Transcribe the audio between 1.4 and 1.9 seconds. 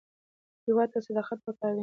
پکار دی